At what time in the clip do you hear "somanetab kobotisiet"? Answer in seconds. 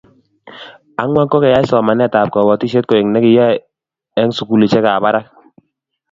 1.71-2.85